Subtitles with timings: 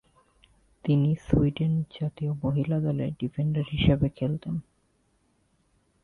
[0.85, 4.55] তিনি সুইডেন জাতীয় মহিলা দলে ডিফেন্ডার হিসেবে খেলতেন।